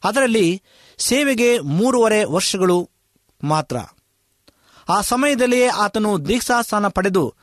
ಅದರಲ್ಲಿ 0.04 0.62
ಸೇವೆಗೆ 0.98 1.58
ಮೂರುವರೆ 1.58 2.24
ವರ್ಷಗಳು 2.24 2.90
ಮಾತ್ರ. 3.44 3.76
ಆ 4.88 5.00
ಸಮಯದಲ್ಲಿಯೇ 5.00 5.66
ಆತನು 5.66 6.28
ದೀಕ್ಷಾಸ್ಥಾನ 6.28 6.88
ಪಡೆದು 6.88 7.34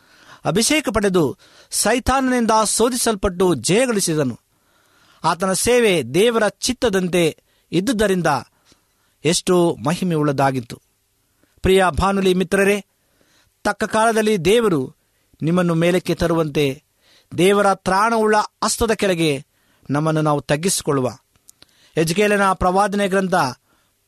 ಅಭಿಷೇಕ 0.46 0.90
ಪಡೆದು 0.94 1.38
ಸೈತಾನನಿಂದ 1.72 2.52
ಶೋಧಿಸಲ್ಪಟ್ಟು 2.76 3.54
ಜಯಗಳಿಸಿದನು 3.56 4.40
ಆತನ 5.24 5.54
ಸೇವೆ 5.54 6.04
ದೇವರ 6.04 6.48
ಚಿತ್ತದಂತೆ 6.48 7.38
ಇದ್ದುದರಿಂದ 7.72 8.28
ಎಷ್ಟು 9.26 9.76
ಮಹಿಮೆಯುಳ್ಳದಾಗಿತ್ತು 9.86 10.82
ಪ್ರಿಯ 11.62 11.86
ಭಾನುಲಿ 11.90 12.34
ಮಿತ್ರರೇ, 12.34 12.86
ತಕ್ಕ 13.64 13.84
ಕಾಲದಲ್ಲಿ 13.84 14.38
ದೇವರು 14.38 14.96
ನಿಮ್ಮನ್ನು 15.42 15.74
ಮೇಲಕ್ಕೆ 15.74 16.16
ತರುವಂತೆ 16.16 16.84
ದೇವರ 17.38 17.74
ತ್ರಾಣವುಳ್ಳ 17.74 18.36
ಅಸ್ತದ 18.62 18.92
ಕೆಳಗೆ 18.92 19.46
ನಮ್ಮನ್ನು 19.90 20.22
ನಾವು 20.22 20.42
ತಗ್ಗಿಸಿಕೊಳ್ಳುವ. 20.42 21.10
ಯಜ್ಕೇಲನ 21.98 22.54
ಪ್ರವಾದನೆ 22.54 23.08
ಗ್ರಂಥ 23.08 23.36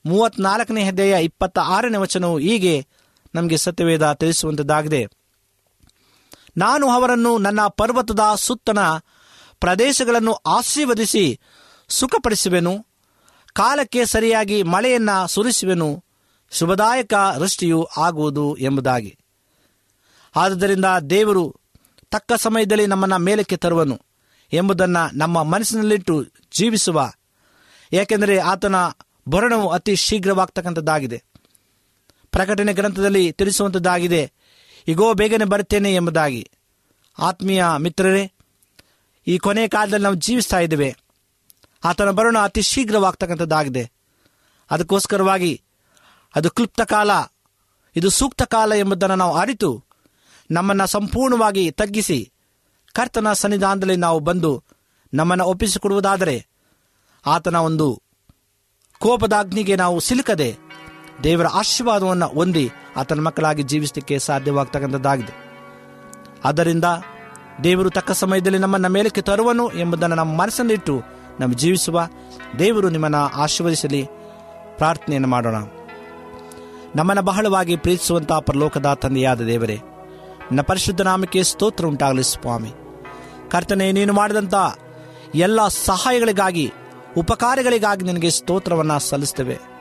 ಮೂವತ್ನಾಲ್ಕನೇ 0.05 0.87
ಅಧ್ಯಾಯ 0.87 1.23
ಇಪ್ಪತ್ತ 1.23 1.59
ಆರನೇ 1.59 1.97
ವಚನವು 1.97 2.37
ಹೀಗೆ 2.37 2.87
ನಮಗೆ 3.35 3.57
ಸತ್ಯವೇದ 3.57 4.13
ತಿಳಿಸುವಂಥದ್ದಾಗಿದೆ 4.13 5.07
ನಾನು 6.57 6.89
ಅವರನ್ನು 6.89 7.37
ನನ್ನ 7.37 7.59
ಪರ್ವತದ 7.67 8.19
ಸುತ್ತನ 8.35 8.79
ಪ್ರದೇಶಗಳನ್ನು 9.59 10.33
ಆಶೀರ್ವದಿಸಿ 10.33 11.39
ಸುಖಪಡಿಸುವೆನು. 11.89 12.87
ಕಾಲಕ್ಕೆ 13.53 14.05
ಸರಿಯಾಗಿ 14.05 14.63
ಮಳೆಯನ್ನ 14.63 15.25
ಸುರಿಸುವೆನು. 15.25 16.03
ಶುಭದಾಯಕ 16.51 17.13
ವೃಷ್ಟಿಯು 17.37 17.87
ಆಗುವುದು 17.97 18.55
ಎಂಬುದಾಗಿ. 18.55 19.17
ಆದುದರಿಂದ 20.35 20.85
ದೇವರು 21.09 21.55
ತಕ್ಕ 22.11 22.33
ಸಮಯದಲ್ಲಿ 22.33 22.85
ನಮ್ಮನ್ನು 22.85 23.17
ಮೇಲಕ್ಕೆ 23.17 23.57
ತರುವನು 23.57 24.01
ಎಂಬುದನ್ನು 24.53 25.17
ನಮ್ಮ 25.17 25.43
ಮನಸ್ಸಿನಲ್ಲಿಟ್ಟು 25.43 26.25
ಜೀವಿಸುವ. 26.53 27.11
ಏಕೆಂದರೆ 27.93 28.37
ಆತನ 28.37 28.75
ಭರಣವು 29.29 29.69
ಅತಿ 29.69 29.95
ಶೀಘ್ರವಾಗ್ತಕ್ಕಂಥದ್ದಾಗಿದೆ. 29.95 31.23
ಪ್ರಕಟಣೆ 32.31 32.73
ಗ್ರಂಥದಲ್ಲಿ 32.73 33.31
ತಿಳಿಸುವಂಥದ್ದಾಗಿದೆ. 33.31 34.31
ಈಗೋ 34.87 35.13
ಬೇಗನೆ 35.13 35.45
ಬರುತ್ತೇನೆ 35.45 35.95
ಎಂಬುದಾಗಿ. 35.95 36.51
ಆತ್ಮೀಯ 37.19 37.65
ಮಿತ್ರರೇ, 37.77 38.31
ಈ 39.27 39.37
ಕೊನೆ 39.37 39.67
ಕಾಲದಲ್ಲಿ 39.67 40.03
ನಾವು 40.03 40.15
ಜೀವಿಸ್ತಾ 40.15 40.59
ಇದ್ದೇವೆ. 40.59 40.95
ಆತನ 41.83 42.11
ಬರೋಣ 42.11 42.39
ಅತಿ 42.39 42.61
ಶೀಘ್ರವಾಗ್ತಕ್ಕಂಥದ್ದಾಗಿದೆ. 42.61 43.91
ಅದಕ್ಕೋಸ್ಕರವಾಗಿ 44.71 45.61
ಅದು 46.35 46.49
ಕ್ಲುಪ್ತ 46.49 46.81
ಕಾಲ, 46.81 47.11
ಇದು 47.95 48.09
ಸೂಕ್ತ 48.09 48.41
ಕಾಲ 48.41 48.73
ಎಂಬುದನ್ನು 48.75 49.15
ನಾವು 49.15 49.37
ಅರಿತು, 49.37 49.83
ನಮ್ಮನ್ನು 50.51 50.87
ಸಂಪೂರ್ಣವಾಗಿ 50.87 51.71
ತಗ್ಗಿಸಿ, 51.71 52.31
ಕರ್ತನ 52.93 53.33
ಸನ್ನಿಧಾನದಲ್ಲಿ 53.33 53.95
ನಾವು 53.95 54.19
ಬಂದು 54.19 54.63
ನಮ್ಮನ್ನು 55.13 55.45
ಒಪ್ಪಿಸಿಕೊಡುವುದಾದರೆ, 55.45 56.47
ಆತನ 57.25 57.55
ಒಂದು 57.55 58.01
ಕೋಪದಾಗ್ನಿಗೆ 58.99 59.75
ನಾವು 59.75 59.99
ಸಿಲುಕದೆ 59.99 60.64
ದೇವರ 61.23 61.47
ಆಶೀರ್ವಾದವನ್ನು 61.47 62.27
ಹೊಂದಿ 62.27 62.71
ಆತನ 62.97 63.19
ಮಕ್ಕಳಾಗಿ 63.19 63.63
ಜೀವಿಸಲಿಕ್ಕೆ 63.63 64.19
ಸಾಧ್ಯವಾಗ್ತಕ್ಕಂಥದ್ದಾಗಿದೆ. 64.19 65.45
ಆದ್ದರಿಂದ 66.45 66.83
ದೇವರು 67.63 67.89
ತಕ್ಕ 67.89 68.11
ಸಮಯದಲ್ಲಿ 68.11 68.59
ನಮ್ಮನ್ನು 68.59 68.89
ಮೇಲಕ್ಕೆ 68.89 69.21
ತರುವನು 69.21 69.69
ಎಂಬುದನ್ನು 69.69 70.15
ನಮ್ಮ 70.15 70.41
ಮನಸ್ಸನ್ನಿಟ್ಟು 70.41 71.01
ನಮ್ಮ 71.39 71.53
ಜೀವಿಸುವ 71.53 72.07
ದೇವರು 72.59 72.89
ನಿಮ್ಮನ್ನು 72.89 73.17
ಆಶೀರ್ವದಿಸಲಿ. 73.17 74.05
ಪ್ರಾರ್ಥನೆಯನ್ನು 74.77 75.27
ಮಾಡೋಣ. 75.27 75.55
ನಮ್ಮನ್ನು 76.95 77.21
ಬಹಳವಾಗಿ 77.21 77.77
ಪ್ರೀತಿಸುವಂಥ 77.77 78.31
ಪರಲೋಕದ 78.31 78.93
ತಂದೆಯಾದ 78.93 79.41
ದೇವರೇ, 79.41 79.75
ನನ್ನ 79.75 80.61
ಪರಿಶುದ್ಧ 80.61 81.01
ನಾಮಕ್ಕೆ 81.01 81.43
ಸ್ತೋತ್ರ 81.43 81.85
ಉಂಟಾಗಲಿ 81.85 82.23
ಸ್ವಾಮಿ. 82.23 82.73
ಕರ್ತನೆ, 83.51 83.91
ನೀನು 83.91 84.13
ಮಾಡಿದಂಥ 84.13 84.53
ಎಲ್ಲ 85.35 85.67
ಸಹಾಯಗಳಿಗಾಗಿ, 85.67 86.73
ಉಪಕಾರಗಳಿಗಾಗಿ 87.17 88.05
ನಿನಗೆ 88.05 88.29
ಸ್ತೋತ್ರವನ್ನು 88.29 88.99
ಸಲ್ಲಿಸ್ತೇವೆ. 88.99 89.74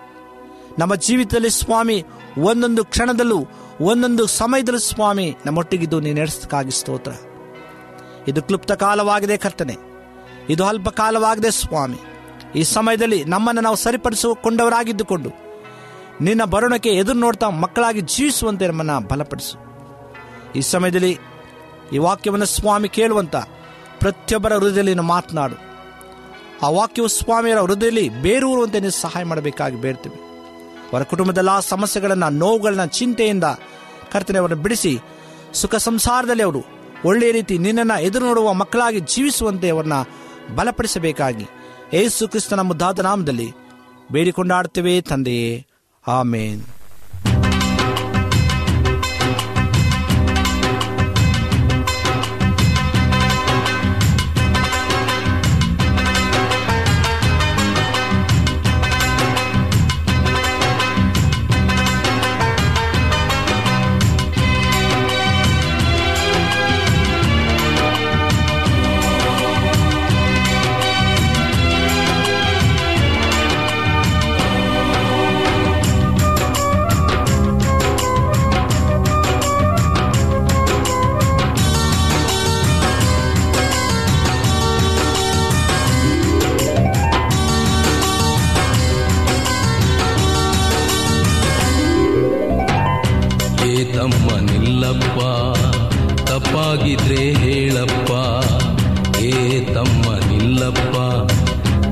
ನಮ್ಮ 0.79 0.95
ಜೀವಿತದಲ್ಲಿ 0.95 1.51
ಸ್ವಾಮಿ, 1.51 2.05
ಒಂದೊಂದು 2.39 2.85
ಕ್ಷಣದಲ್ಲೂ, 2.85 3.47
ಒಂದೊಂದು 3.81 4.27
ಸಮಯದಲ್ಲೂ 4.27 4.79
ಸ್ವಾಮಿ 4.79 5.37
ನಮ್ಮೊಟ್ಟಿಗಿದ್ದು 5.47 6.01
ನೀನು 6.01 6.21
ನಡೆಸಕ್ಕಾಗಿ 6.21 6.71
ಸ್ತೋತ್ರ. 6.71 7.13
ಇದು 8.29 8.43
ಕ್ಲುಪ್ತ 8.43 8.73
ಕಾಲವಾಗಿದೆ 8.73 9.37
ಕರ್ತನೆ. 9.37 9.77
ಇದು 10.49 10.65
ಅಲ್ಪ 10.65 10.89
ಕಾಲವಾಗಿದೆ 10.89 11.51
ಸ್ವಾಮಿ. 11.51 11.97
ಈ 12.57 12.63
ಸಮಯದಲ್ಲಿ 12.63 13.25
ನಮ್ಮನ್ನು 13.25 13.61
ನಾವು 13.61 13.77
ಸರಿಪಡಿಸಿಕೊಂಡವರಾಗಿದ್ದುಕೊಂಡು 13.77 15.31
ನಿನ್ನ 16.21 16.45
ಬರುಣಕ್ಕೆ 16.45 16.89
ಎದುರು 16.89 17.19
ನೋಡ್ತಾ 17.19 17.49
ಮಕ್ಕಳಾಗಿ 17.49 18.01
ಜೀವಿಸುವಂತೆ 18.01 18.67
ನಮ್ಮನ್ನು 18.67 19.09
ಬಲಪಡಿಸು. 19.09 19.59
ಈ 20.57 20.61
ಸಮಯದಲ್ಲಿ 20.61 21.19
ಈ 21.93 21.99
ವಾಕ್ಯವನ್ನು 21.99 22.47
ಸ್ವಾಮಿ 22.47 22.89
ಕೇಳುವಂತ 22.89 23.37
ಪ್ರತಿಯೊಬ್ಬರ 23.99 24.53
ಹೃದಯದಲ್ಲಿ 24.53 24.95
ಮಾತನಾಡು. 24.95 25.55
ಆ 26.67 26.71
ವಾಕ್ಯವು 26.71 27.09
ಸ್ವಾಮಿಯರ 27.09 27.59
ಹೃದಯದಲ್ಲಿ 27.59 28.09
ಬೇರೂರುವಂತೆ 28.09 28.81
ನೀವು 28.81 29.01
ಸಹಾಯ 29.01 29.25
ಮಾಡಬೇಕಾಗಿ 29.25 29.77
ಬೇಡ್ತೀವಿ. 29.77 30.24
ಅವರ 30.95 31.03
ಕುಟುಂಬದಲ್ಲ 31.03 31.61
ಸಮಸ್ಯೆಗಳನ್ನು, 31.61 32.29
ನೋವುಗಳನ್ನ, 32.31 32.85
ಚಿಂತೆಯಿಂದ 32.85 33.45
ಕರ್ತನೆ 34.13 34.39
ಅವರನ್ನು 34.39 34.63
ಬಿಡಿಸಿ, 34.63 34.99
ಸುಖ 35.55 35.75
ಸಂಸಾರದಲ್ಲಿ 35.75 36.43
ಅವರು 36.43 36.63
ಒಳ್ಳೆಯ 37.05 37.33
ರೀತಿ 37.33 37.59
ನಿನ್ನನ್ನು 37.59 38.03
ಎದುರು 38.03 38.25
ನೋಡುವ 38.25 38.53
ಮಕ್ಕಳಾಗಿ 38.53 39.01
ಜೀವಿಸುವಂತೆ 39.01 39.69
ಅವರನ್ನ 39.69 39.93
ಬಲಪಡಿಸಬೇಕಾಗಿ 40.55 41.47
ಏಸು 41.93 42.29
ಕ್ರಿಸ್ತನ 42.29 42.61
ಮುದ್ದಾದ 42.61 42.99
ನಾಮದಲ್ಲಿ 42.99 43.49
ಬೇಡಿಕೊಂಡಾಡ್ತೇವೆ 44.13 45.01
ತಂದೆಯೇ. 45.01 45.67
ಆಮೇನ್. 46.09 46.63
ನಿಲ್ಲಪ್ಪ 95.15 96.23
ತಪ್ಪಾಗಿದ್ರೆ 96.29 97.25
ಹೇಳಪ್ಪ, 97.33 98.13
ಏ 99.23 99.61
ತಮ್ಮ 99.75 100.07
ನಿಲ್ಲಪ್ಪ, 100.31 100.95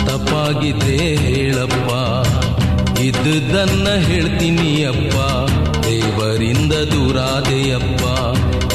ತಪ್ಪಾಗಿದ್ರೆ 0.07 0.97
ಹೇಳಪ್ಪ, 1.17 1.91
ಇದ್ದುದನ್ನ 3.01 3.89
ಹೇಳ್ತೀನಿ 4.09 4.71
ಅಪ್ಪ, 4.85 5.17
ದೇವರಿಂದ 5.87 6.75
ದೂರಾದೆಯಪ್ಪ, 6.93 8.03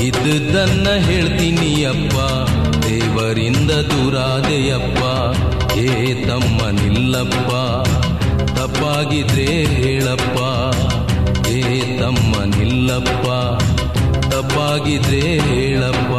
ಇದ್ದುದನ್ನ 0.02 0.88
ಹೇಳ್ತೀನಿ 1.08 1.72
ಅಪ್ಪ, 1.84 2.18
ದೇವರಿಂದ 2.88 3.72
ದೂರಾದೆಯಪ್ಪ, 3.92 5.04
ಏ 5.78 6.14
ತಮ್ಮ 6.24 6.70
ನಿಲ್ಲಪ್ಪ, 6.82 7.52
ತಪ್ಪಾಗಿದ್ರೆ 8.56 9.50
ಹೇಳಪ್ಪ, 9.76 10.40
ಏ 11.50 11.82
ತಮ್ಮ 12.00 12.36
ನಿಲ್ಲಪ್ಪ. 12.58 13.28
ತಪ್ಪಾಗಿದ್ರೆ 14.68 15.22
ಹೇಳಪ್ಪ 15.40 16.14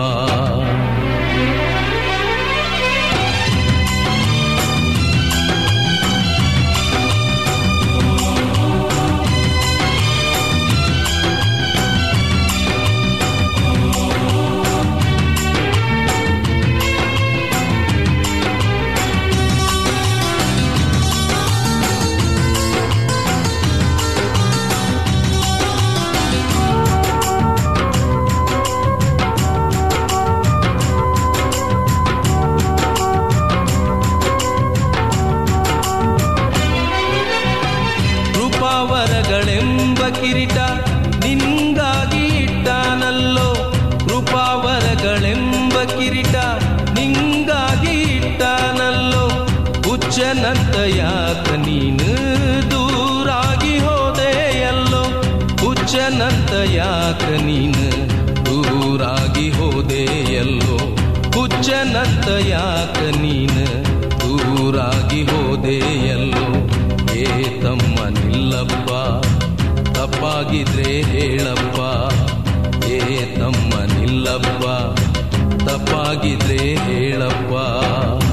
ತಪ್ಪಾಗಿದ್ರೆ 76.19 76.75
ಹೇಳಪ್ಪ. 76.75 78.28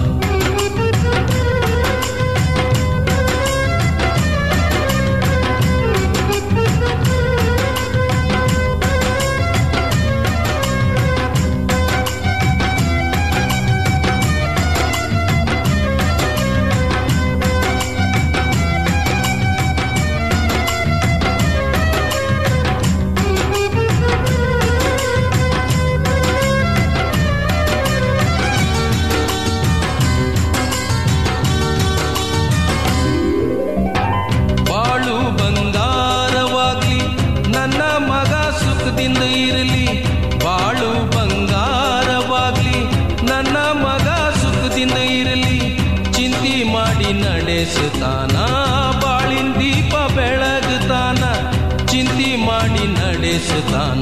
ಮಾಡಿ 52.65 52.87
ನಡೆಸುತ್ತಾನ, 52.87 54.01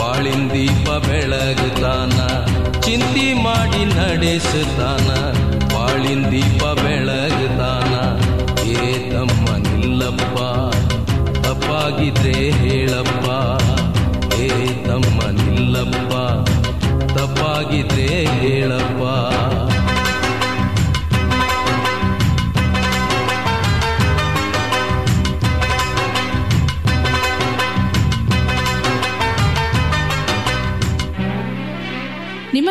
ಬಾಳಿನ 0.00 0.52
ದೀಪ 0.52 0.88
ಬೆಳಗುತ್ತಾನ, 0.88 2.18
ಚಿಂತಿ 2.80 3.32
ಮಾಡಿ 3.32 3.84
ನಡೆಸುತ್ತಾನ, 3.84 5.08
ಬಾಳಿನ 5.74 6.28
ದೀಪ 6.28 6.64
ಬೆಳಗುತ್ತಾನ. 6.64 7.94
ಏ 8.68 9.10
ತಮ್ಮ 9.10 9.56
ನಿಲ್ಲಪ್ಪ, 9.56 10.38
ತಪ್ಪಾಗಿದ್ರೆ 11.34 12.50
ಹೇಳಪ್ಪ. 12.50 13.28
ಏ 14.34 14.48
ತಮ್ಮ 14.86 15.20
ನಿಲ್ಲಪ್ಪ, 15.30 16.12
ತಪ್ಪಾಗಿದ್ರೆ 17.18 18.24
ಹೇಳಪ್ಪ. 18.24 19.02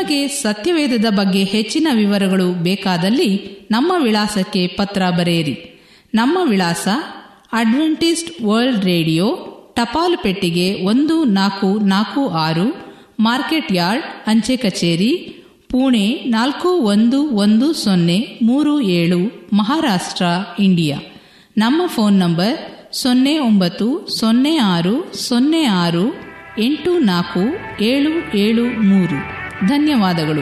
ನಿಮಗೆ 0.05 0.27
ಸತ್ಯವೇದದ 0.27 1.05
ಬಗ್ಗೆ 1.09 1.43
ಹೆಚ್ಚಿನ 1.43 1.87
ವಿವರಗಳು 1.93 2.63
ಬೇಕಾದಲ್ಲಿ 2.63 3.29
ನಮ್ಮ 3.71 3.91
ವಿಳಾಸಕ್ಕೆ 4.03 4.67
ಪತ್ರ 4.67 5.01
ಬರೆಯಿರಿ. 5.17 5.55
ನಮ್ಮ 6.13 6.37
ವಿಳಾಸ 6.49 6.87
ಅಡ್ವೆಂಟಿಸ್ಟ್ 7.53 8.41
ವರ್ಲ್ಡ್ 8.45 8.85
ರೇಡಿಯೋ 8.85 9.27
ಟಪಾಲು 9.75 10.17
ಪೆಟ್ಟಿಗೆ 10.23 10.67
ಒಂದು 10.83 11.23
ನಾಲ್ಕು 11.23 11.79
ನಾಲ್ಕು 11.85 12.29
ಆರು, 12.29 12.67
ಮಾರ್ಕೆಟ್ 13.19 13.71
ಯಾರ್ಡ್, 13.73 14.05
ಅಂಚೆ 14.27 14.57
ಕಚೇರಿ, 14.57 15.11
ಪುಣೆ 15.69 16.05
ನಾಲ್ಕು 16.27 16.69
ಒಂದು 16.69 17.21
ಒಂದು 17.35 17.73
ಸೊನ್ನೆ 17.73 18.39
ಮೂರು 18.41 18.81
ಏಳು, 18.81 19.21
ಮಹಾರಾಷ್ಟ್ರ, 19.53 20.25
ಇಂಡಿಯಾ. 20.59 20.99
ನಮ್ಮ 21.57 21.81
ಫೋನ್ 21.87 22.19
ನಂಬರ್ 22.19 22.57
ಸೊನ್ನೆ 22.95 23.39
ಒಂಬತ್ತು 23.39 23.89
ಸೊನ್ನೆ 24.19 24.57
ಆರು 24.57 24.95
ಸೊನ್ನೆ 25.27 25.63
ಆರು 25.63 26.05
ಎಂಟು 26.59 26.99
ನಾಲ್ಕು 26.99 27.43
ಏಳು 27.83 28.37
ಏಳು 28.37 28.65
ಮೂರು. 28.83 29.44
ಧನ್ಯವಾದಗಳು. 29.67 30.41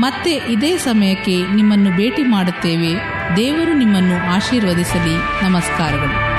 ಮತ್ತೆ 0.00 0.30
ಇದೇ 0.30 0.76
ಸಮಯಕ್ಕೆ 0.76 1.46
ನಿಮ್ಮನ್ನು 1.54 1.96
ಭೇಟಿ 1.96 2.22
ಮಾಡುತ್ತೇವೆ. 2.22 2.94
ದೇವರು 3.36 3.74
ನಿಮ್ಮನ್ನು 3.74 4.34
ಆಶೀರ್ವದಿಸಲಿ. 4.34 5.44
ನಮಸ್ಕಾರಗಳು. 5.44 6.33